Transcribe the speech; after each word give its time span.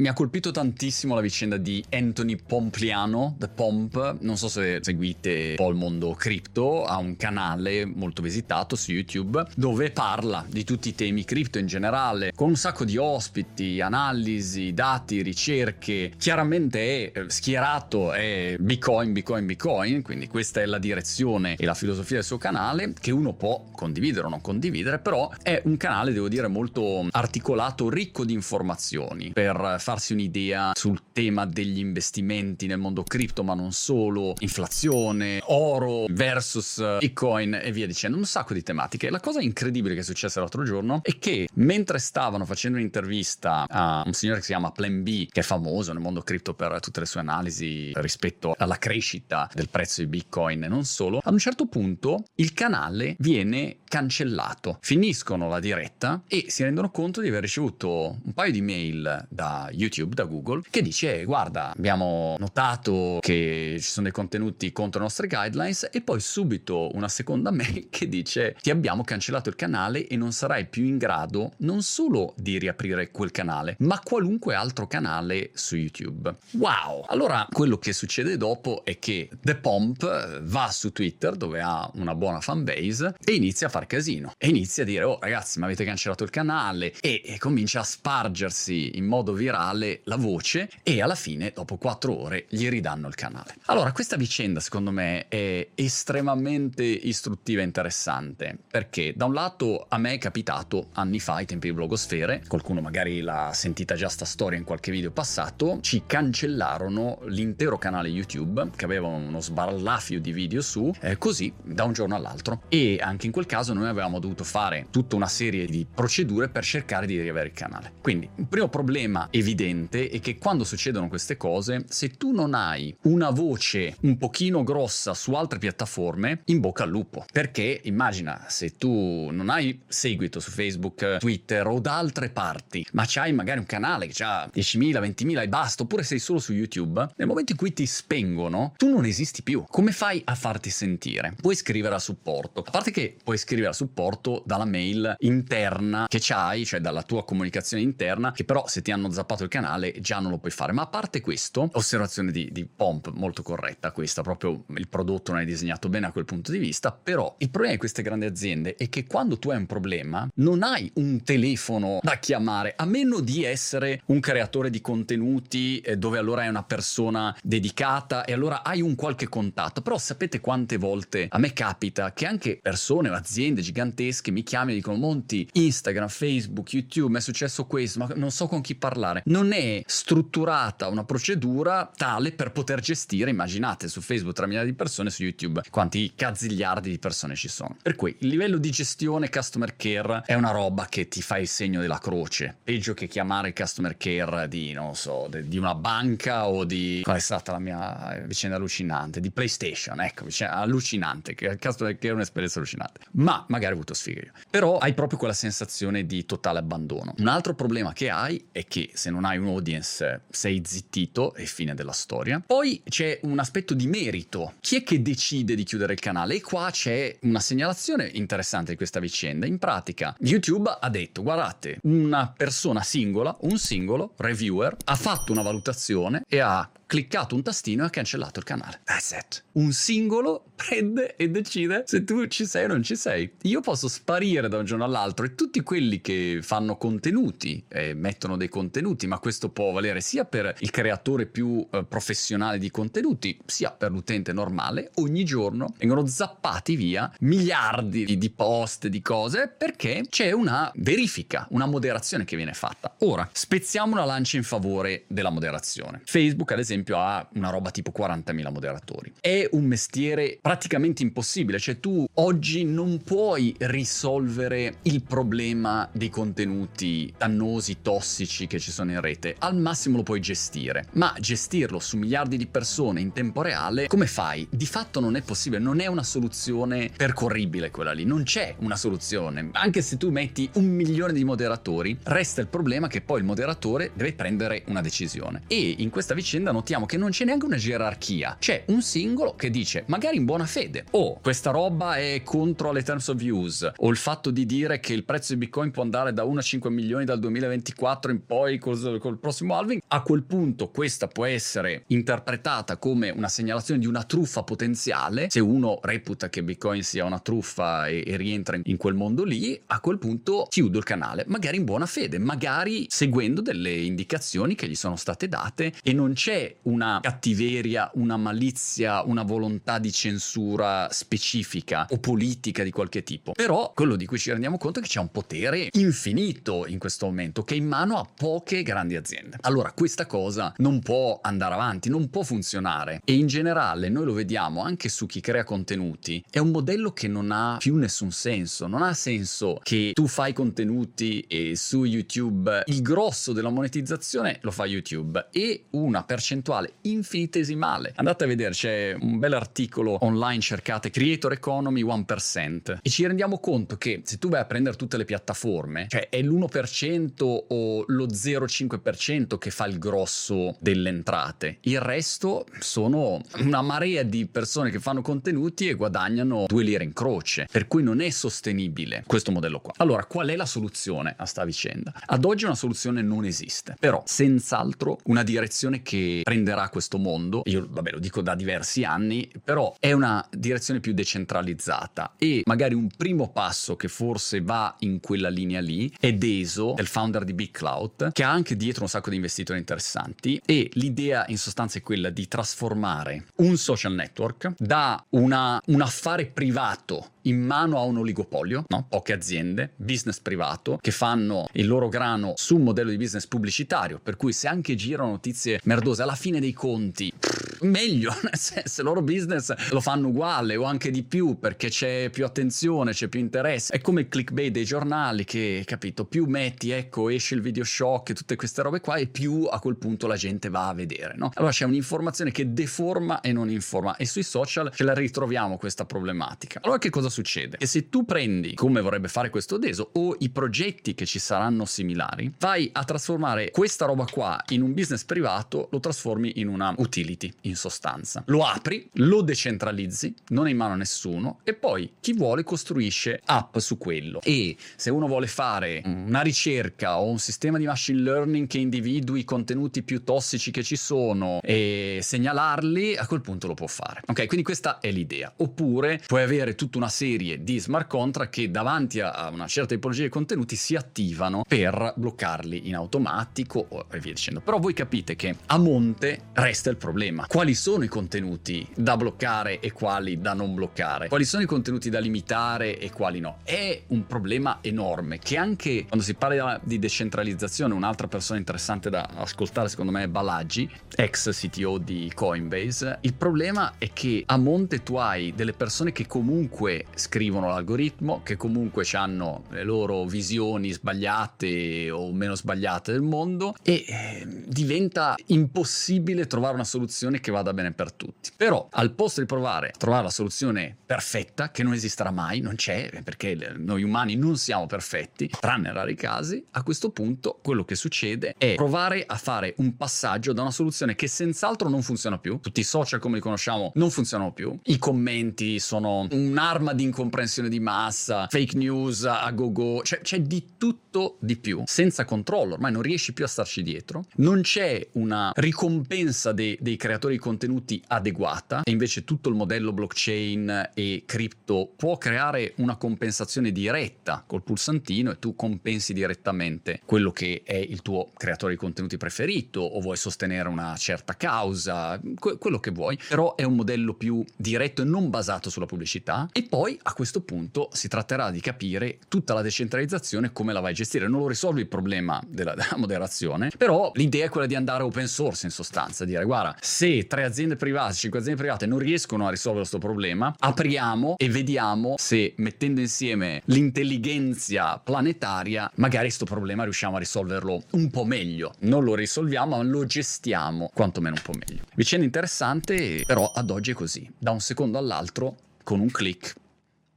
Mi 0.00 0.08
ha 0.08 0.14
colpito 0.14 0.50
tantissimo 0.50 1.14
la 1.14 1.20
vicenda 1.20 1.58
di 1.58 1.84
Anthony 1.90 2.36
Pompliano, 2.36 3.36
The 3.38 3.48
Pomp. 3.48 4.16
Non 4.20 4.38
so 4.38 4.48
se 4.48 4.78
seguite 4.80 5.50
un 5.50 5.56
po' 5.56 5.68
il 5.68 5.76
mondo 5.76 6.14
cripto, 6.14 6.86
ha 6.86 6.96
un 6.96 7.18
canale 7.18 7.84
molto 7.84 8.22
visitato 8.22 8.76
su 8.76 8.92
YouTube 8.92 9.44
dove 9.54 9.90
parla 9.90 10.42
di 10.48 10.64
tutti 10.64 10.88
i 10.88 10.94
temi 10.94 11.26
cripto 11.26 11.58
in 11.58 11.66
generale, 11.66 12.32
con 12.34 12.48
un 12.48 12.56
sacco 12.56 12.86
di 12.86 12.96
ospiti, 12.96 13.82
analisi, 13.82 14.72
dati, 14.72 15.20
ricerche. 15.20 16.12
Chiaramente 16.16 17.12
è 17.12 17.24
schierato, 17.26 18.14
è 18.14 18.56
Bitcoin, 18.58 19.12
Bitcoin, 19.12 19.44
Bitcoin, 19.44 20.00
quindi 20.00 20.28
questa 20.28 20.62
è 20.62 20.64
la 20.64 20.78
direzione 20.78 21.56
e 21.56 21.66
la 21.66 21.74
filosofia 21.74 22.16
del 22.16 22.24
suo 22.24 22.38
canale 22.38 22.94
che 22.98 23.10
uno 23.10 23.34
può 23.34 23.66
condividere 23.70 24.24
o 24.24 24.30
non 24.30 24.40
condividere, 24.40 24.98
però 24.98 25.30
è 25.42 25.60
un 25.66 25.76
canale, 25.76 26.14
devo 26.14 26.30
dire, 26.30 26.48
molto 26.48 27.06
articolato, 27.10 27.90
ricco 27.90 28.24
di 28.24 28.32
informazioni 28.32 29.32
per 29.34 29.76
farsi 29.90 30.12
un'idea 30.12 30.70
sul 30.74 31.00
tema 31.12 31.46
degli 31.46 31.80
investimenti 31.80 32.68
nel 32.68 32.78
mondo 32.78 33.02
cripto, 33.02 33.42
ma 33.42 33.54
non 33.54 33.72
solo, 33.72 34.34
inflazione, 34.38 35.40
oro 35.46 36.06
versus 36.10 36.98
Bitcoin 37.00 37.58
e 37.60 37.72
via 37.72 37.88
dicendo, 37.88 38.16
un 38.16 38.24
sacco 38.24 38.54
di 38.54 38.62
tematiche. 38.62 39.10
La 39.10 39.18
cosa 39.18 39.40
incredibile 39.40 39.94
che 39.94 40.00
è 40.00 40.04
successa 40.04 40.38
l'altro 40.38 40.62
giorno 40.62 41.00
è 41.02 41.18
che 41.18 41.48
mentre 41.54 41.98
stavano 41.98 42.44
facendo 42.44 42.78
un'intervista 42.78 43.66
a 43.68 44.04
un 44.06 44.12
signore 44.12 44.38
che 44.38 44.44
si 44.44 44.52
chiama 44.52 44.70
Plan 44.70 45.02
B, 45.02 45.26
che 45.28 45.40
è 45.40 45.42
famoso 45.42 45.92
nel 45.92 46.00
mondo 46.00 46.22
cripto 46.22 46.54
per 46.54 46.78
tutte 46.78 47.00
le 47.00 47.06
sue 47.06 47.18
analisi 47.18 47.90
rispetto 47.94 48.54
alla 48.56 48.78
crescita 48.78 49.50
del 49.52 49.68
prezzo 49.68 50.02
di 50.02 50.06
Bitcoin 50.06 50.62
e 50.62 50.68
non 50.68 50.84
solo, 50.84 51.20
ad 51.20 51.32
un 51.32 51.38
certo 51.40 51.66
punto 51.66 52.22
il 52.36 52.52
canale 52.52 53.16
viene 53.18 53.78
cancellato. 53.88 54.78
Finiscono 54.82 55.48
la 55.48 55.58
diretta 55.58 56.22
e 56.28 56.44
si 56.46 56.62
rendono 56.62 56.92
conto 56.92 57.20
di 57.20 57.26
aver 57.26 57.42
ricevuto 57.42 58.20
un 58.22 58.32
paio 58.32 58.52
di 58.52 58.62
mail 58.62 59.26
da 59.28 59.68
YouTube, 59.80 60.14
da 60.14 60.24
Google, 60.24 60.62
che 60.70 60.82
dice 60.82 61.24
guarda 61.24 61.72
abbiamo 61.76 62.36
notato 62.38 63.18
che 63.20 63.76
ci 63.78 63.88
sono 63.88 64.04
dei 64.04 64.12
contenuti 64.12 64.72
contro 64.72 65.00
le 65.00 65.06
nostre 65.06 65.26
guidelines 65.26 65.88
e 65.90 66.00
poi 66.02 66.20
subito 66.20 66.90
una 66.94 67.08
seconda 67.08 67.50
mail 67.52 67.88
che 67.90 68.08
dice 68.08 68.56
ti 68.60 68.70
abbiamo 68.70 69.02
cancellato 69.02 69.48
il 69.48 69.56
canale 69.56 70.06
e 70.06 70.16
non 70.16 70.32
sarai 70.32 70.66
più 70.66 70.84
in 70.84 70.98
grado 70.98 71.52
non 71.58 71.82
solo 71.82 72.34
di 72.36 72.58
riaprire 72.58 73.10
quel 73.10 73.30
canale, 73.30 73.76
ma 73.80 74.00
qualunque 74.00 74.54
altro 74.54 74.86
canale 74.86 75.50
su 75.54 75.76
YouTube. 75.76 76.34
Wow! 76.52 77.04
Allora 77.08 77.46
quello 77.50 77.78
che 77.78 77.92
succede 77.92 78.36
dopo 78.36 78.84
è 78.84 78.98
che 78.98 79.28
The 79.40 79.56
Pomp 79.56 80.40
va 80.42 80.70
su 80.70 80.92
Twitter 80.92 81.36
dove 81.36 81.60
ha 81.60 81.90
una 81.94 82.14
buona 82.14 82.40
fanbase 82.40 83.14
e 83.24 83.34
inizia 83.34 83.68
a 83.68 83.70
far 83.70 83.86
casino 83.86 84.32
e 84.36 84.48
inizia 84.48 84.82
a 84.82 84.86
dire 84.86 85.04
oh 85.04 85.18
ragazzi 85.20 85.58
ma 85.58 85.66
avete 85.66 85.84
cancellato 85.84 86.24
il 86.24 86.30
canale 86.30 86.92
e, 87.00 87.22
e 87.24 87.38
comincia 87.38 87.80
a 87.80 87.84
spargersi 87.84 88.96
in 88.96 89.06
modo 89.06 89.32
virale 89.32 89.59
la 90.04 90.16
voce 90.16 90.70
e 90.82 91.02
alla 91.02 91.14
fine 91.14 91.52
dopo 91.54 91.76
quattro 91.76 92.18
ore 92.18 92.46
gli 92.48 92.68
ridanno 92.68 93.08
il 93.08 93.14
canale. 93.14 93.54
Allora 93.66 93.92
questa 93.92 94.16
vicenda 94.16 94.58
secondo 94.60 94.90
me 94.90 95.28
è 95.28 95.68
estremamente 95.74 96.82
istruttiva 96.82 97.60
e 97.60 97.64
interessante 97.64 98.56
perché 98.70 99.12
da 99.14 99.26
un 99.26 99.34
lato 99.34 99.84
a 99.88 99.98
me 99.98 100.14
è 100.14 100.18
capitato 100.18 100.88
anni 100.94 101.20
fa 101.20 101.34
ai 101.34 101.46
tempi 101.46 101.68
di 101.68 101.74
blogosfere, 101.74 102.42
qualcuno 102.48 102.80
magari 102.80 103.20
l'ha 103.20 103.50
sentita 103.52 103.94
già 103.94 104.08
sta 104.08 104.24
storia 104.24 104.58
in 104.58 104.64
qualche 104.64 104.90
video 104.90 105.10
passato, 105.10 105.78
ci 105.82 106.04
cancellarono 106.06 107.18
l'intero 107.26 107.76
canale 107.76 108.08
YouTube 108.08 108.70
che 108.74 108.84
aveva 108.86 109.08
uno 109.08 109.40
sbarlafio 109.40 110.20
di 110.20 110.32
video 110.32 110.62
su, 110.62 110.90
eh, 111.00 111.18
così 111.18 111.52
da 111.62 111.84
un 111.84 111.92
giorno 111.92 112.14
all'altro 112.14 112.62
e 112.68 112.98
anche 113.00 113.26
in 113.26 113.32
quel 113.32 113.46
caso 113.46 113.74
noi 113.74 113.88
avevamo 113.88 114.18
dovuto 114.20 114.44
fare 114.44 114.86
tutta 114.90 115.16
una 115.16 115.28
serie 115.28 115.66
di 115.66 115.86
procedure 115.92 116.48
per 116.48 116.64
cercare 116.64 117.06
di 117.06 117.20
riavere 117.20 117.48
il 117.48 117.54
canale. 117.54 117.92
Quindi 118.00 118.28
il 118.36 118.46
primo 118.46 118.68
problema 118.68 119.28
evidente 119.30 119.49
è 119.54 120.20
che 120.20 120.38
quando 120.38 120.64
succedono 120.64 121.08
queste 121.08 121.36
cose, 121.36 121.84
se 121.88 122.10
tu 122.10 122.32
non 122.32 122.54
hai 122.54 122.94
una 123.02 123.30
voce 123.30 123.96
un 124.02 124.16
pochino 124.16 124.62
grossa 124.62 125.14
su 125.14 125.32
altre 125.34 125.58
piattaforme, 125.58 126.42
in 126.46 126.60
bocca 126.60 126.84
al 126.84 126.90
lupo. 126.90 127.24
Perché 127.32 127.80
immagina 127.84 128.46
se 128.48 128.76
tu 128.76 129.28
non 129.30 129.50
hai 129.50 129.80
seguito 129.86 130.40
su 130.40 130.50
Facebook, 130.50 131.18
Twitter 131.18 131.66
o 131.66 131.80
da 131.80 131.98
altre 131.98 132.30
parti, 132.30 132.86
ma 132.92 133.04
c'hai 133.06 133.32
magari 133.32 133.58
un 133.58 133.66
canale 133.66 134.06
che 134.06 134.22
ha 134.22 134.48
10.000, 134.52 135.00
20.000 135.00 135.42
e 135.42 135.48
basta, 135.48 135.82
oppure 135.82 136.02
sei 136.02 136.18
solo 136.18 136.38
su 136.38 136.52
YouTube, 136.52 137.08
nel 137.16 137.26
momento 137.26 137.52
in 137.52 137.58
cui 137.58 137.72
ti 137.72 137.86
spengono, 137.86 138.74
tu 138.76 138.88
non 138.88 139.04
esisti 139.04 139.42
più. 139.42 139.64
Come 139.68 139.92
fai 139.92 140.22
a 140.24 140.34
farti 140.34 140.70
sentire? 140.70 141.34
Puoi 141.40 141.54
scrivere 141.54 141.94
a 141.94 141.98
supporto. 141.98 142.62
A 142.66 142.70
parte 142.70 142.90
che 142.90 143.16
puoi 143.22 143.38
scrivere 143.38 143.68
a 143.68 143.72
supporto 143.72 144.42
dalla 144.46 144.64
mail 144.64 145.14
interna 145.18 146.06
che 146.08 146.18
c'hai, 146.20 146.64
cioè 146.64 146.80
dalla 146.80 147.02
tua 147.02 147.24
comunicazione 147.24 147.82
interna, 147.82 148.32
che 148.32 148.44
però 148.44 148.66
se 148.66 148.82
ti 148.82 148.90
hanno 148.90 149.10
zappato 149.10 149.39
il 149.44 149.50
canale 149.50 149.94
già 150.00 150.18
non 150.18 150.30
lo 150.30 150.38
puoi 150.38 150.52
fare. 150.52 150.72
Ma 150.72 150.82
a 150.82 150.86
parte 150.86 151.20
questo, 151.20 151.68
osservazione 151.72 152.32
di, 152.32 152.48
di 152.52 152.64
Pomp 152.64 153.10
molto 153.14 153.42
corretta 153.42 153.92
questa, 153.92 154.22
proprio 154.22 154.64
il 154.76 154.88
prodotto 154.88 155.32
non 155.32 155.40
è 155.40 155.44
disegnato 155.44 155.88
bene 155.88 156.06
a 156.06 156.12
quel 156.12 156.24
punto 156.24 156.52
di 156.52 156.58
vista, 156.58 156.92
però 156.92 157.34
il 157.38 157.50
problema 157.50 157.74
di 157.74 157.78
queste 157.78 158.02
grandi 158.02 158.26
aziende 158.26 158.76
è 158.76 158.88
che 158.88 159.06
quando 159.06 159.38
tu 159.38 159.50
hai 159.50 159.56
un 159.56 159.66
problema 159.66 160.28
non 160.36 160.62
hai 160.62 160.90
un 160.94 161.22
telefono 161.22 161.98
da 162.02 162.18
chiamare, 162.18 162.74
a 162.76 162.84
meno 162.84 163.20
di 163.20 163.44
essere 163.44 164.02
un 164.06 164.20
creatore 164.20 164.70
di 164.70 164.80
contenuti 164.80 165.80
eh, 165.80 165.96
dove 165.96 166.18
allora 166.18 166.42
hai 166.42 166.48
una 166.48 166.62
persona 166.62 167.36
dedicata 167.42 168.24
e 168.24 168.32
allora 168.32 168.62
hai 168.62 168.80
un 168.80 168.94
qualche 168.94 169.28
contatto, 169.28 169.82
però 169.82 169.98
sapete 169.98 170.40
quante 170.40 170.76
volte 170.76 171.26
a 171.30 171.38
me 171.38 171.52
capita 171.52 172.12
che 172.12 172.26
anche 172.26 172.58
persone 172.60 173.08
o 173.08 173.14
aziende 173.14 173.60
gigantesche 173.60 174.30
mi 174.30 174.42
chiamano 174.42 174.72
e 174.72 174.74
dicono 174.74 174.96
Monti, 174.96 175.48
Instagram, 175.52 176.08
Facebook, 176.08 176.72
YouTube, 176.72 177.12
mi 177.12 177.18
è 177.18 177.20
successo 177.20 177.66
questo, 177.66 177.98
ma 178.00 178.08
non 178.14 178.30
so 178.30 178.46
con 178.46 178.60
chi 178.60 178.74
parlare. 178.74 179.22
Non 179.30 179.52
è 179.52 179.80
strutturata 179.86 180.88
una 180.88 181.04
procedura 181.04 181.88
tale 181.96 182.32
per 182.32 182.50
poter 182.50 182.80
gestire, 182.80 183.30
immaginate 183.30 183.86
su 183.86 184.00
Facebook 184.00 184.34
3 184.34 184.46
miliardi 184.48 184.70
di 184.72 184.76
persone, 184.76 185.08
su 185.08 185.22
YouTube 185.22 185.62
quanti 185.70 186.14
cazzigliardi 186.16 186.90
di 186.90 186.98
persone 186.98 187.36
ci 187.36 187.46
sono. 187.46 187.76
Per 187.80 187.94
cui 187.94 188.16
il 188.18 188.26
livello 188.26 188.58
di 188.58 188.72
gestione 188.72 189.30
customer 189.30 189.76
care 189.76 190.24
è 190.26 190.34
una 190.34 190.50
roba 190.50 190.86
che 190.86 191.06
ti 191.06 191.22
fa 191.22 191.38
il 191.38 191.46
segno 191.46 191.80
della 191.80 191.98
croce. 191.98 192.56
Peggio 192.64 192.92
che 192.92 193.06
chiamare 193.06 193.52
customer 193.52 193.96
care 193.96 194.48
di, 194.48 194.72
non 194.72 194.96
so, 194.96 195.28
di 195.30 195.56
una 195.56 195.76
banca 195.76 196.48
o 196.48 196.64
di... 196.64 197.00
Qual 197.04 197.16
è 197.16 197.20
stata 197.20 197.52
la 197.52 197.60
mia 197.60 198.24
vicenda 198.26 198.56
allucinante? 198.56 199.20
Di 199.20 199.30
PlayStation, 199.30 200.00
ecco, 200.00 200.24
vicenda 200.24 200.56
allucinante, 200.56 201.36
che 201.36 201.44
il 201.44 201.58
customer 201.60 201.96
care 201.96 202.08
è 202.08 202.14
un'esperienza 202.14 202.58
allucinante. 202.58 202.98
Ma 203.12 203.44
magari 203.46 203.74
ho 203.74 203.76
avuto 203.76 203.94
sfighe 203.94 204.22
io. 204.24 204.32
Però 204.50 204.78
hai 204.78 204.92
proprio 204.92 205.20
quella 205.20 205.34
sensazione 205.34 206.04
di 206.04 206.26
totale 206.26 206.58
abbandono. 206.58 207.14
Un 207.18 207.28
altro 207.28 207.54
problema 207.54 207.92
che 207.92 208.10
hai 208.10 208.48
è 208.50 208.64
che 208.66 208.90
se 208.92 209.08
non 209.10 209.18
hai 209.24 209.38
un 209.38 209.48
audience 209.48 210.22
sei 210.30 210.62
zittito 210.64 211.34
e 211.34 211.46
fine 211.46 211.74
della 211.74 211.92
storia. 211.92 212.42
Poi 212.44 212.82
c'è 212.88 213.20
un 213.22 213.38
aspetto 213.38 213.74
di 213.74 213.86
merito. 213.86 214.54
Chi 214.60 214.76
è 214.76 214.82
che 214.82 215.02
decide 215.02 215.54
di 215.54 215.64
chiudere 215.64 215.94
il 215.94 216.00
canale? 216.00 216.36
E 216.36 216.40
qua 216.40 216.70
c'è 216.70 217.16
una 217.22 217.40
segnalazione 217.40 218.10
interessante 218.12 218.72
di 218.72 218.76
questa 218.76 219.00
vicenda. 219.00 219.46
In 219.46 219.58
pratica 219.58 220.14
YouTube 220.20 220.76
ha 220.80 220.88
detto 220.88 221.22
guardate, 221.22 221.78
una 221.82 222.32
persona 222.34 222.82
singola, 222.82 223.36
un 223.40 223.58
singolo 223.58 224.14
reviewer 224.16 224.76
ha 224.84 224.94
fatto 224.94 225.32
una 225.32 225.42
valutazione 225.42 226.22
e 226.28 226.38
ha 226.38 226.68
cliccato 226.90 227.36
un 227.36 227.42
tastino 227.44 227.84
e 227.84 227.86
ha 227.86 227.90
cancellato 227.90 228.40
il 228.40 228.44
canale. 228.44 228.80
That's 228.82 229.12
it. 229.12 229.44
Un 229.52 229.70
singolo 229.70 230.46
prende 230.56 231.14
e 231.14 231.30
decide 231.30 231.84
se 231.86 232.02
tu 232.02 232.26
ci 232.26 232.44
sei 232.46 232.64
o 232.64 232.66
non 232.66 232.82
ci 232.82 232.96
sei. 232.96 233.30
Io 233.42 233.60
posso 233.60 233.86
sparire 233.86 234.48
da 234.48 234.58
un 234.58 234.64
giorno 234.64 234.82
all'altro 234.82 235.24
e 235.24 235.36
tutti 235.36 235.60
quelli 235.60 236.00
che 236.00 236.40
fanno 236.42 236.76
contenuti 236.76 237.62
e 237.68 237.94
mettono 237.94 238.36
dei 238.36 238.48
contenuti, 238.48 239.06
ma 239.06 239.20
questo 239.20 239.50
può 239.50 239.70
valere 239.70 240.00
sia 240.00 240.24
per 240.24 240.52
il 240.58 240.70
creatore 240.70 241.26
più 241.26 241.64
eh, 241.70 241.84
professionale 241.84 242.58
di 242.58 242.72
contenuti, 242.72 243.38
sia 243.46 243.70
per 243.70 243.92
l'utente 243.92 244.32
normale, 244.32 244.90
ogni 244.96 245.22
giorno 245.22 245.72
vengono 245.78 246.04
zappati 246.06 246.74
via 246.74 247.08
miliardi 247.20 248.18
di 248.18 248.30
post, 248.30 248.88
di 248.88 249.00
cose, 249.00 249.46
perché 249.46 250.06
c'è 250.08 250.32
una 250.32 250.72
verifica, 250.74 251.46
una 251.50 251.66
moderazione 251.66 252.24
che 252.24 252.34
viene 252.34 252.52
fatta. 252.52 252.96
Ora, 252.98 253.28
spezziamo 253.30 253.92
una 253.92 254.04
lancia 254.04 254.36
in 254.36 254.42
favore 254.42 255.04
della 255.06 255.30
moderazione. 255.30 256.00
Facebook, 256.04 256.50
ad 256.50 256.58
esempio, 256.58 256.78
ha 256.88 257.28
una 257.34 257.50
roba 257.50 257.70
tipo 257.70 257.92
40.000 257.96 258.52
moderatori. 258.52 259.12
È 259.20 259.48
un 259.52 259.64
mestiere 259.64 260.38
praticamente 260.40 261.02
impossibile, 261.02 261.58
cioè 261.58 261.78
tu 261.80 262.06
oggi 262.14 262.64
non 262.64 263.02
puoi 263.02 263.54
risolvere 263.58 264.78
il 264.82 265.02
problema 265.02 265.88
dei 265.92 266.08
contenuti 266.08 267.12
dannosi, 267.16 267.78
tossici 267.82 268.46
che 268.46 268.58
ci 268.58 268.70
sono 268.70 268.92
in 268.92 269.00
rete. 269.00 269.34
Al 269.38 269.56
massimo 269.56 269.96
lo 269.96 270.02
puoi 270.02 270.20
gestire, 270.20 270.86
ma 270.92 271.14
gestirlo 271.18 271.78
su 271.78 271.96
miliardi 271.96 272.36
di 272.36 272.46
persone 272.46 273.00
in 273.00 273.12
tempo 273.12 273.42
reale, 273.42 273.86
come 273.86 274.06
fai? 274.06 274.46
Di 274.50 274.66
fatto 274.66 275.00
non 275.00 275.16
è 275.16 275.22
possibile, 275.22 275.60
non 275.60 275.80
è 275.80 275.86
una 275.86 276.02
soluzione 276.02 276.90
percorribile 276.96 277.70
quella 277.70 277.92
lì, 277.92 278.04
non 278.04 278.22
c'è 278.22 278.54
una 278.58 278.76
soluzione. 278.76 279.50
Anche 279.52 279.82
se 279.82 279.96
tu 279.96 280.10
metti 280.10 280.48
un 280.54 280.66
milione 280.66 281.12
di 281.12 281.24
moderatori, 281.24 281.96
resta 282.04 282.40
il 282.40 282.48
problema 282.48 282.88
che 282.88 283.00
poi 283.00 283.18
il 283.18 283.24
moderatore 283.24 283.90
deve 283.94 284.12
prendere 284.12 284.62
una 284.66 284.80
decisione. 284.80 285.42
E 285.46 285.76
in 285.78 285.90
questa 285.90 286.14
vicenda 286.14 286.52
notiamo 286.52 286.69
che 286.86 286.96
non 286.96 287.10
c'è 287.10 287.24
neanche 287.24 287.46
una 287.46 287.56
gerarchia, 287.56 288.36
c'è 288.38 288.64
un 288.66 288.82
singolo 288.82 289.34
che 289.34 289.50
dice, 289.50 289.84
magari 289.86 290.16
in 290.16 290.24
buona 290.24 290.46
fede, 290.46 290.84
oh, 290.92 291.18
questa 291.20 291.50
roba 291.50 291.96
è 291.96 292.22
contro 292.24 292.72
le 292.72 292.82
terms 292.82 293.08
of 293.08 293.20
use, 293.22 293.72
o 293.76 293.90
il 293.90 293.96
fatto 293.96 294.30
di 294.30 294.46
dire 294.46 294.80
che 294.80 294.92
il 294.92 295.04
prezzo 295.04 295.32
di 295.32 295.38
Bitcoin 295.38 295.70
può 295.70 295.82
andare 295.82 296.12
da 296.12 296.24
1 296.24 296.38
a 296.38 296.42
5 296.42 296.70
milioni 296.70 297.04
dal 297.04 297.18
2024 297.18 298.10
in 298.10 298.26
poi, 298.26 298.58
successo 298.60 298.98
col 298.98 299.18
prossimo 299.18 299.56
halving, 299.56 299.80
a 299.88 300.02
quel 300.02 300.22
punto 300.22 300.70
questa 300.70 301.06
può 301.06 301.24
essere 301.24 301.84
interpretata 301.88 302.76
come 302.76 303.10
una 303.10 303.28
segnalazione 303.28 303.80
di 303.80 303.86
una 303.86 304.04
truffa 304.04 304.42
potenziale. 304.42 305.26
Se 305.30 305.40
uno 305.40 305.78
reputa 305.82 306.28
che 306.28 306.42
Bitcoin 306.42 306.82
sia 306.82 307.04
una 307.04 307.20
truffa 307.20 307.86
e, 307.86 308.02
e 308.06 308.16
rientra 308.16 308.56
in, 308.56 308.62
in 308.64 308.76
quel 308.76 308.94
mondo 308.94 309.24
lì, 309.24 309.60
a 309.66 309.80
quel 309.80 309.98
punto 309.98 310.46
chiudo 310.48 310.78
il 310.78 310.84
canale, 310.84 311.24
magari 311.26 311.56
in 311.56 311.64
buona 311.64 311.86
fede, 311.86 312.18
magari 312.18 312.86
seguendo 312.88 313.40
delle 313.40 313.72
indicazioni 313.72 314.54
che 314.54 314.68
gli 314.68 314.74
sono 314.74 314.96
state 314.96 315.28
date. 315.28 315.72
E 315.82 315.92
non 315.92 316.12
c'è 316.14 316.56
una 316.62 316.98
cattiveria, 317.00 317.90
una 317.94 318.16
malizia, 318.16 319.02
una 319.02 319.22
volontà 319.22 319.78
di 319.78 319.92
censura 319.92 320.88
specifica 320.90 321.86
o 321.90 321.98
politica 321.98 322.62
di 322.62 322.70
qualche 322.70 323.02
tipo. 323.02 323.32
Però 323.32 323.72
quello 323.74 323.96
di 323.96 324.06
cui 324.06 324.18
ci 324.18 324.30
rendiamo 324.30 324.58
conto 324.58 324.80
è 324.80 324.82
che 324.82 324.88
c'è 324.88 325.00
un 325.00 325.10
potere 325.10 325.68
infinito 325.72 326.66
in 326.66 326.78
questo 326.78 327.06
momento 327.06 327.42
che 327.42 327.54
è 327.54 327.56
in 327.56 327.66
mano 327.66 327.98
a 327.98 328.06
poche 328.12 328.62
grandi 328.62 328.96
aziende. 328.96 329.38
Allora, 329.42 329.72
questa 329.72 330.06
cosa 330.06 330.52
non 330.58 330.80
può 330.80 331.18
andare 331.22 331.54
avanti, 331.54 331.88
non 331.88 332.10
può 332.10 332.22
funzionare 332.22 333.00
e 333.04 333.14
in 333.14 333.26
generale 333.26 333.88
noi 333.88 334.04
lo 334.04 334.12
vediamo 334.12 334.62
anche 334.62 334.88
su 334.88 335.06
chi 335.06 335.20
crea 335.20 335.44
contenuti, 335.44 336.22
è 336.30 336.38
un 336.38 336.50
modello 336.50 336.92
che 336.92 337.08
non 337.08 337.30
ha 337.30 337.56
più 337.58 337.76
nessun 337.76 338.10
senso, 338.10 338.66
non 338.66 338.82
ha 338.82 338.92
senso 338.94 339.58
che 339.62 339.92
tu 339.94 340.06
fai 340.06 340.32
contenuti 340.32 341.20
e 341.20 341.56
su 341.56 341.84
YouTube 341.84 342.62
il 342.66 342.82
grosso 342.82 343.32
della 343.32 343.50
monetizzazione 343.50 344.38
lo 344.42 344.50
fa 344.50 344.66
YouTube 344.66 345.28
e 345.30 345.66
una 345.70 346.02
percentuale 346.04 346.39
infinitesimale. 346.82 347.92
Andate 347.96 348.24
a 348.24 348.26
vedere, 348.26 348.50
c'è 348.50 348.96
un 348.98 349.18
bel 349.18 349.32
articolo 349.32 349.98
online, 350.04 350.40
cercate 350.40 350.90
Creator 350.90 351.32
Economy 351.32 351.82
1% 351.84 352.78
e 352.82 352.90
ci 352.90 353.06
rendiamo 353.06 353.38
conto 353.38 353.76
che 353.76 354.02
se 354.04 354.18
tu 354.18 354.28
vai 354.28 354.40
a 354.40 354.44
prendere 354.44 354.76
tutte 354.76 354.96
le 354.96 355.04
piattaforme, 355.04 355.86
cioè 355.88 356.08
è 356.08 356.20
l'1% 356.22 357.44
o 357.48 357.84
lo 357.86 358.06
0,5% 358.06 359.38
che 359.38 359.50
fa 359.50 359.66
il 359.66 359.78
grosso 359.78 360.56
delle 360.60 360.88
entrate, 360.88 361.58
il 361.62 361.80
resto 361.80 362.46
sono 362.58 363.20
una 363.38 363.62
marea 363.62 364.02
di 364.02 364.26
persone 364.26 364.70
che 364.70 364.80
fanno 364.80 365.02
contenuti 365.02 365.68
e 365.68 365.74
guadagnano 365.74 366.46
due 366.46 366.62
lire 366.62 366.84
in 366.84 366.92
croce, 366.92 367.46
per 367.50 367.66
cui 367.66 367.82
non 367.82 368.00
è 368.00 368.10
sostenibile 368.10 369.04
questo 369.06 369.30
modello 369.30 369.60
qua. 369.60 369.72
Allora, 369.76 370.04
qual 370.04 370.28
è 370.28 370.36
la 370.36 370.46
soluzione 370.46 371.14
a 371.16 371.26
sta 371.26 371.44
vicenda? 371.44 371.92
Ad 372.06 372.24
oggi 372.24 372.44
una 372.44 372.54
soluzione 372.54 373.02
non 373.02 373.24
esiste, 373.24 373.76
però 373.78 374.02
senz'altro 374.06 374.98
una 375.04 375.22
direzione 375.22 375.82
che 375.82 376.22
prenderà 376.30 376.68
questo 376.68 376.96
mondo, 376.96 377.42
io 377.46 377.66
vabbè 377.68 377.90
lo 377.90 377.98
dico 377.98 378.22
da 378.22 378.36
diversi 378.36 378.84
anni, 378.84 379.28
però 379.42 379.74
è 379.80 379.90
una 379.90 380.24
direzione 380.30 380.78
più 380.78 380.92
decentralizzata 380.92 382.14
e 382.18 382.42
magari 382.44 382.74
un 382.74 382.86
primo 382.96 383.32
passo 383.32 383.74
che 383.74 383.88
forse 383.88 384.40
va 384.40 384.76
in 384.80 385.00
quella 385.00 385.28
linea 385.28 385.60
lì 385.60 385.92
è 385.98 386.12
Deso, 386.12 386.76
il 386.78 386.86
founder 386.86 387.24
di 387.24 387.34
Big 387.34 387.50
Cloud, 387.50 388.12
che 388.12 388.22
ha 388.22 388.30
anche 388.30 388.54
dietro 388.54 388.82
un 388.84 388.88
sacco 388.88 389.10
di 389.10 389.16
investitori 389.16 389.58
interessanti 389.58 390.40
e 390.46 390.70
l'idea 390.74 391.24
in 391.26 391.36
sostanza 391.36 391.78
è 391.78 391.82
quella 391.82 392.10
di 392.10 392.28
trasformare 392.28 393.26
un 393.38 393.56
social 393.56 393.94
network 393.94 394.52
da 394.56 395.04
una, 395.10 395.60
un 395.66 395.80
affare 395.80 396.26
privato 396.26 397.14
in 397.22 397.40
mano 397.40 397.78
a 397.78 397.82
un 397.82 397.98
oligopolio, 397.98 398.64
no? 398.68 398.86
poche 398.88 399.12
aziende, 399.12 399.72
business 399.76 400.20
privato, 400.20 400.78
che 400.80 400.90
fanno 400.90 401.46
il 401.52 401.66
loro 401.66 401.88
grano 401.88 402.32
su 402.36 402.56
un 402.56 402.62
modello 402.62 402.90
di 402.90 402.96
business 402.96 403.26
pubblicitario, 403.26 404.00
per 404.02 404.16
cui 404.16 404.32
se 404.32 404.48
anche 404.48 404.74
girano 404.74 405.10
notizie 405.10 405.60
merdose, 405.64 406.02
alla 406.02 406.14
fine 406.14 406.40
dei 406.40 406.52
conti, 406.52 407.12
meglio, 407.62 408.14
nel 408.22 408.36
senso, 408.36 408.80
il 408.80 408.86
loro 408.86 409.02
business 409.02 409.54
lo 409.70 409.80
fanno 409.80 410.08
uguale 410.08 410.56
o 410.56 410.64
anche 410.64 410.90
di 410.90 411.02
più 411.02 411.38
perché 411.38 411.68
c'è 411.68 412.10
più 412.10 412.24
attenzione, 412.24 412.92
c'è 412.92 413.08
più 413.08 413.20
interesse. 413.20 413.72
È 413.72 413.80
come 413.80 414.02
il 414.02 414.08
clickbait 414.08 414.50
dei 414.50 414.64
giornali 414.64 415.24
che, 415.24 415.62
capito, 415.66 416.04
più 416.04 416.26
metti, 416.26 416.70
ecco, 416.70 417.08
esce 417.08 417.34
il 417.34 417.40
video 417.40 417.64
shock 417.64 418.10
e 418.10 418.14
tutte 418.14 418.36
queste 418.36 418.62
robe 418.62 418.80
qua 418.80 418.96
e 418.96 419.06
più 419.06 419.46
a 419.50 419.58
quel 419.60 419.76
punto 419.76 420.06
la 420.06 420.16
gente 420.16 420.48
va 420.48 420.68
a 420.68 420.74
vedere, 420.74 421.14
no? 421.16 421.30
Allora 421.34 421.52
c'è 421.52 421.64
un'informazione 421.64 422.30
che 422.30 422.52
deforma 422.52 423.20
e 423.20 423.32
non 423.32 423.50
informa 423.50 423.96
e 423.96 424.06
sui 424.06 424.22
social 424.22 424.70
ce 424.74 424.84
la 424.84 424.94
ritroviamo 424.94 425.56
questa 425.56 425.84
problematica. 425.84 426.60
Allora 426.62 426.78
che 426.78 426.90
cosa 426.90 427.08
succede? 427.08 427.56
Che 427.56 427.66
se 427.66 427.88
tu 427.88 428.04
prendi, 428.04 428.54
come 428.54 428.80
vorrebbe 428.80 429.08
fare 429.08 429.30
questo 429.30 429.58
Deso, 429.58 429.90
o 429.92 430.16
i 430.18 430.30
progetti 430.30 430.94
che 430.94 431.06
ci 431.06 431.18
saranno 431.18 431.64
similari, 431.64 432.32
vai 432.38 432.68
a 432.72 432.84
trasformare 432.84 433.50
questa 433.50 433.86
roba 433.86 434.04
qua 434.04 434.42
in 434.48 434.62
un 434.62 434.72
business 434.72 435.04
privato, 435.04 435.68
lo 435.70 435.80
trasformi 435.80 436.40
in 436.40 436.48
una 436.48 436.74
utility, 436.76 437.32
in 437.42 437.49
sostanza. 437.56 438.22
Lo 438.26 438.44
apri, 438.44 438.88
lo 438.94 439.22
decentralizzi, 439.22 440.14
non 440.28 440.46
è 440.46 440.50
in 440.50 440.56
mano 440.56 440.74
a 440.74 440.76
nessuno, 440.76 441.40
e 441.44 441.54
poi 441.54 441.92
chi 442.00 442.12
vuole 442.12 442.42
costruisce 442.42 443.20
app 443.24 443.58
su 443.58 443.78
quello. 443.78 444.20
E 444.22 444.56
se 444.76 444.90
uno 444.90 445.06
vuole 445.06 445.26
fare 445.26 445.82
una 445.84 446.20
ricerca 446.20 446.98
o 446.98 447.08
un 447.08 447.18
sistema 447.18 447.58
di 447.58 447.66
machine 447.66 448.00
learning 448.00 448.46
che 448.46 448.58
individui 448.58 449.20
i 449.20 449.24
contenuti 449.24 449.82
più 449.82 450.04
tossici 450.04 450.50
che 450.50 450.62
ci 450.62 450.76
sono 450.76 451.40
e 451.42 452.00
segnalarli, 452.02 452.96
a 452.96 453.06
quel 453.06 453.20
punto 453.20 453.46
lo 453.46 453.54
può 453.54 453.66
fare. 453.66 454.02
Ok, 454.06 454.26
quindi 454.26 454.44
questa 454.44 454.78
è 454.80 454.90
l'idea. 454.90 455.32
Oppure 455.36 456.00
puoi 456.06 456.22
avere 456.22 456.54
tutta 456.54 456.78
una 456.78 456.88
serie 456.88 457.42
di 457.42 457.58
smart 457.58 457.88
contract 457.88 458.30
che 458.30 458.50
davanti 458.50 459.00
a 459.00 459.28
una 459.32 459.46
certa 459.46 459.74
tipologia 459.74 460.02
di 460.02 460.08
contenuti 460.08 460.56
si 460.56 460.74
attivano 460.74 461.44
per 461.46 461.94
bloccarli 461.96 462.68
in 462.68 462.74
automatico 462.74 463.86
e 463.90 463.98
via 463.98 464.12
dicendo. 464.12 464.40
Però 464.40 464.58
voi 464.58 464.72
capite 464.72 465.16
che 465.16 465.36
a 465.46 465.58
monte 465.58 466.28
resta 466.34 466.70
il 466.70 466.76
problema. 466.76 467.26
Quali 467.40 467.54
sono 467.54 467.84
i 467.84 467.88
contenuti 467.88 468.68
da 468.76 468.98
bloccare 468.98 469.60
e 469.60 469.72
quali 469.72 470.20
da 470.20 470.34
non 470.34 470.54
bloccare? 470.54 471.08
Quali 471.08 471.24
sono 471.24 471.42
i 471.42 471.46
contenuti 471.46 471.88
da 471.88 471.98
limitare 471.98 472.78
e 472.78 472.90
quali 472.90 473.18
no? 473.18 473.38
È 473.44 473.84
un 473.86 474.06
problema 474.06 474.58
enorme 474.60 475.18
che 475.18 475.38
anche 475.38 475.86
quando 475.86 476.04
si 476.04 476.12
parla 476.12 476.60
di 476.62 476.78
decentralizzazione, 476.78 477.72
un'altra 477.72 478.08
persona 478.08 478.38
interessante 478.38 478.90
da 478.90 479.08
ascoltare 479.14 479.70
secondo 479.70 479.90
me 479.90 480.02
è 480.02 480.08
Balaggi, 480.08 480.70
ex 480.94 481.30
CTO 481.34 481.78
di 481.78 482.12
Coinbase. 482.14 482.98
Il 483.00 483.14
problema 483.14 483.72
è 483.78 483.90
che 483.94 484.22
a 484.26 484.36
monte 484.36 484.82
tu 484.82 484.96
hai 484.96 485.32
delle 485.34 485.54
persone 485.54 485.92
che 485.92 486.06
comunque 486.06 486.84
scrivono 486.94 487.48
l'algoritmo, 487.48 488.20
che 488.22 488.36
comunque 488.36 488.86
hanno 488.92 489.44
le 489.48 489.64
loro 489.64 490.04
visioni 490.04 490.72
sbagliate 490.72 491.90
o 491.90 492.12
meno 492.12 492.34
sbagliate 492.34 492.92
del 492.92 493.00
mondo 493.00 493.54
e 493.62 493.82
eh, 493.88 494.26
diventa 494.44 495.14
impossibile 495.28 496.26
trovare 496.26 496.52
una 496.52 496.64
soluzione 496.64 497.18
che 497.18 497.28
vada 497.30 497.52
bene 497.52 497.72
per 497.72 497.92
tutti. 497.92 498.30
Però 498.36 498.68
al 498.70 498.92
posto 498.92 499.20
di 499.20 499.26
provare 499.26 499.68
a 499.68 499.78
trovare 499.78 500.04
la 500.04 500.10
soluzione 500.10 500.76
perfetta, 500.84 501.50
che 501.50 501.62
non 501.62 501.72
esisterà 501.72 502.10
mai, 502.10 502.40
non 502.40 502.56
c'è, 502.56 503.02
perché 503.02 503.54
noi 503.56 503.82
umani 503.82 504.16
non 504.16 504.36
siamo 504.36 504.66
perfetti, 504.66 505.30
tranne 505.38 505.72
rari 505.72 505.94
casi, 505.94 506.44
a 506.52 506.62
questo 506.62 506.90
punto 506.90 507.38
quello 507.42 507.64
che 507.64 507.74
succede 507.74 508.34
è 508.36 508.54
provare 508.54 509.04
a 509.06 509.16
fare 509.16 509.54
un 509.58 509.76
passaggio 509.76 510.32
da 510.32 510.42
una 510.42 510.50
soluzione 510.50 510.94
che 510.94 511.08
senz'altro 511.08 511.68
non 511.68 511.82
funziona 511.82 512.18
più, 512.18 512.40
tutti 512.40 512.60
i 512.60 512.64
social 512.64 513.00
come 513.00 513.16
li 513.16 513.20
conosciamo 513.20 513.72
non 513.74 513.90
funzionano 513.90 514.32
più, 514.32 514.58
i 514.64 514.78
commenti 514.78 515.58
sono 515.58 516.06
un'arma 516.10 516.72
di 516.72 516.84
incomprensione 516.84 517.48
di 517.48 517.60
massa, 517.60 518.26
fake 518.28 518.56
news 518.56 519.04
a 519.04 519.30
go 519.32 519.52
go, 519.52 519.82
cioè 519.82 520.00
c'è 520.00 520.20
di 520.20 520.54
tutto 520.56 521.16
di 521.20 521.36
più, 521.36 521.62
senza 521.66 522.04
controllo, 522.04 522.54
ormai 522.54 522.72
non 522.72 522.82
riesci 522.82 523.12
più 523.12 523.24
a 523.24 523.28
starci 523.28 523.62
dietro, 523.62 524.04
non 524.16 524.42
c'è 524.42 524.86
una 524.92 525.32
ricompensa 525.34 526.32
dei, 526.32 526.56
dei 526.60 526.76
creatori 526.76 527.09
di 527.12 527.18
contenuti 527.18 527.82
adeguata 527.86 528.62
e 528.64 528.70
invece 528.70 529.04
tutto 529.04 529.28
il 529.28 529.34
modello 529.34 529.72
blockchain 529.72 530.70
e 530.74 531.02
cripto 531.06 531.70
può 531.76 531.98
creare 531.98 532.54
una 532.56 532.76
compensazione 532.76 533.52
diretta 533.52 534.24
col 534.26 534.42
pulsantino 534.42 535.10
e 535.10 535.18
tu 535.18 535.34
compensi 535.34 535.92
direttamente 535.92 536.80
quello 536.84 537.10
che 537.10 537.42
è 537.44 537.56
il 537.56 537.82
tuo 537.82 538.10
creatore 538.16 538.52
di 538.52 538.58
contenuti 538.58 538.96
preferito 538.96 539.60
o 539.60 539.80
vuoi 539.80 539.96
sostenere 539.96 540.48
una 540.48 540.76
certa 540.76 541.16
causa, 541.16 542.00
que- 542.18 542.38
quello 542.38 542.60
che 542.60 542.70
vuoi, 542.70 542.98
però 543.08 543.34
è 543.34 543.42
un 543.42 543.54
modello 543.54 543.94
più 543.94 544.24
diretto 544.36 544.82
e 544.82 544.84
non 544.84 545.10
basato 545.10 545.50
sulla 545.50 545.66
pubblicità 545.66 546.28
e 546.32 546.42
poi 546.42 546.78
a 546.82 546.92
questo 546.92 547.22
punto 547.22 547.68
si 547.72 547.88
tratterà 547.88 548.30
di 548.30 548.40
capire 548.40 548.98
tutta 549.08 549.34
la 549.34 549.42
decentralizzazione 549.42 550.32
come 550.32 550.52
la 550.52 550.60
vai 550.60 550.72
a 550.72 550.74
gestire, 550.74 551.08
non 551.08 551.20
lo 551.20 551.28
risolvi 551.28 551.60
il 551.60 551.68
problema 551.68 552.20
della, 552.26 552.54
della 552.54 552.76
moderazione, 552.76 553.50
però 553.56 553.90
l'idea 553.94 554.26
è 554.26 554.28
quella 554.28 554.46
di 554.46 554.54
andare 554.54 554.82
open 554.82 555.06
source 555.06 555.46
in 555.46 555.52
sostanza, 555.52 556.04
dire 556.04 556.24
guarda, 556.24 556.56
se 556.60 556.99
tre 557.06 557.24
aziende 557.24 557.56
private, 557.56 557.94
cinque 557.94 558.20
aziende 558.20 558.40
private 558.40 558.66
non 558.66 558.78
riescono 558.78 559.26
a 559.26 559.30
risolvere 559.30 559.66
questo 559.66 559.78
problema, 559.78 560.34
apriamo 560.38 561.16
e 561.16 561.28
vediamo 561.28 561.94
se 561.98 562.34
mettendo 562.36 562.80
insieme 562.80 563.42
l'intelligenza 563.46 564.78
planetaria, 564.78 565.70
magari 565.76 566.06
questo 566.06 566.24
problema 566.24 566.64
riusciamo 566.64 566.96
a 566.96 566.98
risolverlo 566.98 567.62
un 567.72 567.90
po' 567.90 568.04
meglio. 568.04 568.54
Non 568.60 568.84
lo 568.84 568.94
risolviamo, 568.94 569.56
ma 569.56 569.62
lo 569.62 569.84
gestiamo 569.86 570.70
quantomeno 570.72 571.16
un 571.16 571.22
po' 571.22 571.32
meglio. 571.32 571.64
Vicenda 571.74 572.04
interessante, 572.04 573.02
però 573.06 573.30
ad 573.34 573.50
oggi 573.50 573.72
è 573.72 573.74
così. 573.74 574.10
Da 574.18 574.30
un 574.30 574.40
secondo 574.40 574.78
all'altro, 574.78 575.36
con 575.62 575.80
un 575.80 575.90
click, 575.90 576.34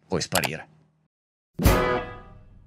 puoi 0.08 0.22
sparire. 0.22 0.68